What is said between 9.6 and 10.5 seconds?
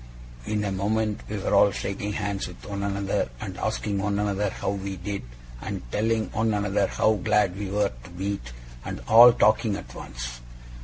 at once.